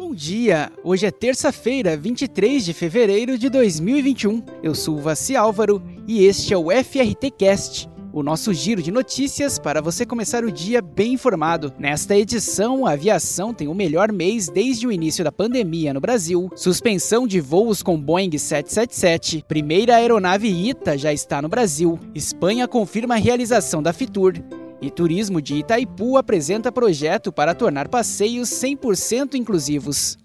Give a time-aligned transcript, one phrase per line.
[0.00, 0.72] Bom dia!
[0.82, 4.42] Hoje é terça-feira, 23 de fevereiro de 2021.
[4.62, 8.90] Eu sou o Vassi Álvaro e este é o FRT Cast, o nosso giro de
[8.90, 11.70] notícias para você começar o dia bem informado.
[11.78, 16.48] Nesta edição, a aviação tem o melhor mês desde o início da pandemia no Brasil,
[16.56, 23.16] suspensão de voos com Boeing 777, primeira aeronave ITA já está no Brasil, Espanha confirma
[23.16, 24.32] a realização da Fitur
[24.80, 30.16] e Turismo de Itaipu apresenta projeto para tornar passeios 100% inclusivos.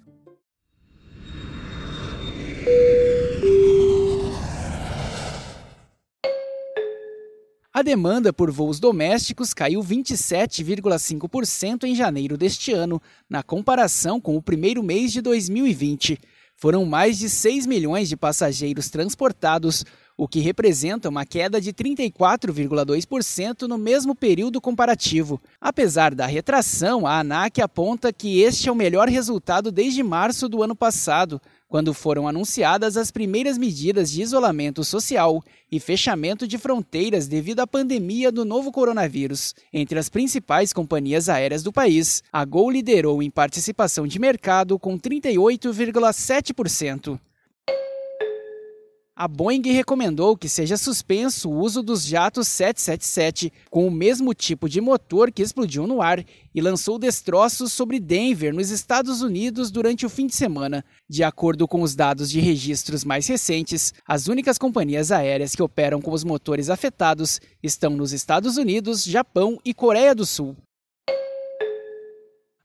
[7.76, 14.42] A demanda por voos domésticos caiu 27,5% em janeiro deste ano, na comparação com o
[14.42, 16.18] primeiro mês de 2020.
[16.56, 19.84] Foram mais de 6 milhões de passageiros transportados,
[20.18, 25.42] o que representa uma queda de 34,2% no mesmo período comparativo.
[25.60, 30.64] Apesar da retração, a ANAC aponta que este é o melhor resultado desde março do
[30.64, 37.28] ano passado, quando foram anunciadas as primeiras medidas de isolamento social e fechamento de fronteiras
[37.28, 39.54] devido à pandemia do novo coronavírus.
[39.74, 44.98] Entre as principais companhias aéreas do país, a Gol liderou em participação de mercado com
[44.98, 47.20] 38,7%
[49.16, 54.68] a Boeing recomendou que seja suspenso o uso dos jatos 777 com o mesmo tipo
[54.68, 56.22] de motor que explodiu no ar
[56.54, 60.84] e lançou destroços sobre Denver, nos Estados Unidos, durante o fim de semana.
[61.10, 66.02] De acordo com os dados de registros mais recentes, as únicas companhias aéreas que operam
[66.02, 70.58] com os motores afetados estão nos Estados Unidos, Japão e Coreia do Sul.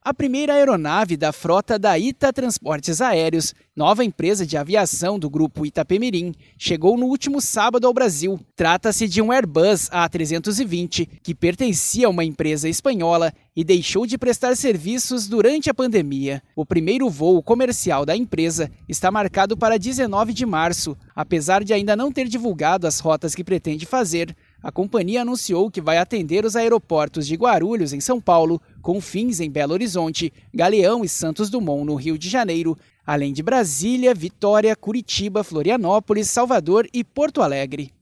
[0.03, 5.67] A primeira aeronave da frota da Ita Transportes Aéreos, nova empresa de aviação do grupo
[5.67, 8.41] Itapemirim, chegou no último sábado ao Brasil.
[8.57, 14.57] Trata-se de um Airbus A320, que pertencia a uma empresa espanhola e deixou de prestar
[14.57, 16.43] serviços durante a pandemia.
[16.57, 21.95] O primeiro voo comercial da empresa está marcado para 19 de março, apesar de ainda
[21.95, 26.55] não ter divulgado as rotas que pretende fazer a companhia anunciou que vai atender os
[26.55, 31.95] aeroportos de Guarulhos, em São Paulo, Confins, em Belo Horizonte, Galeão e Santos Dumont, no
[31.95, 32.77] Rio de Janeiro,
[33.07, 37.93] além de Brasília, Vitória, Curitiba, Florianópolis, Salvador e Porto Alegre.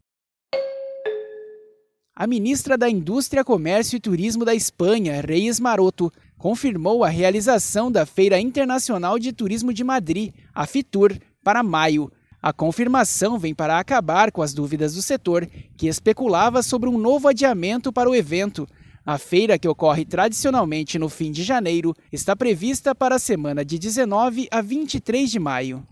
[2.14, 8.04] A ministra da Indústria, Comércio e Turismo da Espanha, Reis Maroto, confirmou a realização da
[8.04, 14.30] Feira Internacional de Turismo de Madrid, a FITUR, para maio, a confirmação vem para acabar
[14.30, 15.44] com as dúvidas do setor,
[15.76, 18.66] que especulava sobre um novo adiamento para o evento.
[19.04, 23.78] A feira, que ocorre tradicionalmente no fim de janeiro, está prevista para a semana de
[23.78, 25.86] 19 a 23 de maio.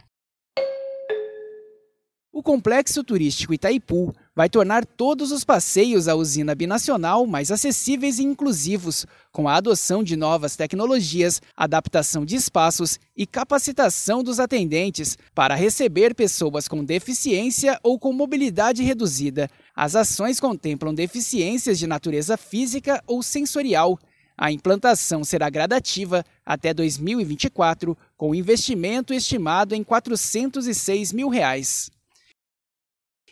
[2.33, 8.23] O complexo turístico Itaipu vai tornar todos os passeios à usina binacional mais acessíveis e
[8.23, 15.55] inclusivos, com a adoção de novas tecnologias, adaptação de espaços e capacitação dos atendentes para
[15.55, 19.49] receber pessoas com deficiência ou com mobilidade reduzida.
[19.75, 23.99] As ações contemplam deficiências de natureza física ou sensorial.
[24.37, 31.91] A implantação será gradativa até 2024, com investimento estimado em 406 mil reais.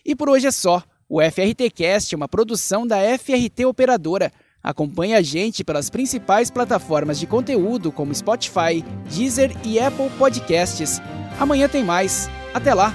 [0.03, 0.83] E por hoje é só.
[1.09, 4.33] O FRT Cast é uma produção da FRT Operadora.
[4.63, 11.01] Acompanhe a gente pelas principais plataformas de conteúdo como Spotify, Deezer e Apple Podcasts.
[11.39, 12.31] Amanhã tem mais.
[12.55, 12.95] Até lá!